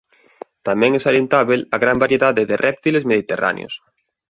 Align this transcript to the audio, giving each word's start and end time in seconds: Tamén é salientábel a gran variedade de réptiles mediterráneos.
Tamén 0.67 0.91
é 0.97 0.99
salientábel 1.01 1.59
a 1.75 1.77
gran 1.83 1.97
variedade 2.03 2.41
de 2.49 2.55
réptiles 2.67 3.07
mediterráneos. 3.11 3.73